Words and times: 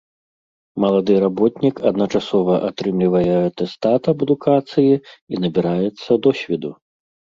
Малады 0.83 1.13
работнік 1.25 1.75
адначасова 1.89 2.55
атрымлівае 2.69 3.35
атэстат 3.49 4.01
аб 4.15 4.29
адукацыі 4.29 4.93
і 5.31 5.35
набіраецца 5.45 6.11
досведу. 6.29 6.71